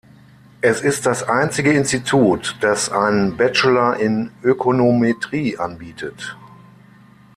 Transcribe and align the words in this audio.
Es 0.61 0.81
ist 0.81 1.05
das 1.05 1.21
einzige 1.21 1.73
Institut, 1.73 2.57
das 2.61 2.89
einen 2.89 3.37
Bachelor 3.37 3.97
in 3.97 4.31
Ökonometrie 4.41 5.59
anbietet. 5.59 6.35